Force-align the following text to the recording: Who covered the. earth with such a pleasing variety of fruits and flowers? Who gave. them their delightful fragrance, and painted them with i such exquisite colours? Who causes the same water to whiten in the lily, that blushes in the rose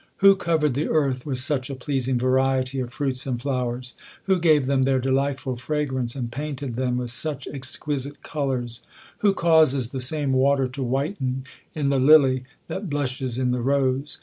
Who 0.17 0.35
covered 0.35 0.73
the. 0.73 0.89
earth 0.89 1.27
with 1.27 1.37
such 1.37 1.69
a 1.69 1.75
pleasing 1.75 2.17
variety 2.17 2.79
of 2.79 2.91
fruits 2.91 3.27
and 3.27 3.39
flowers? 3.39 3.93
Who 4.23 4.39
gave. 4.39 4.65
them 4.65 4.81
their 4.81 4.97
delightful 4.97 5.57
fragrance, 5.57 6.15
and 6.15 6.31
painted 6.31 6.75
them 6.75 6.97
with 6.97 7.11
i 7.11 7.13
such 7.13 7.47
exquisite 7.47 8.23
colours? 8.23 8.81
Who 9.19 9.35
causes 9.35 9.91
the 9.91 9.99
same 9.99 10.33
water 10.33 10.65
to 10.69 10.81
whiten 10.81 11.43
in 11.75 11.89
the 11.89 11.99
lily, 11.99 12.45
that 12.67 12.89
blushes 12.89 13.37
in 13.37 13.51
the 13.51 13.61
rose 13.61 14.17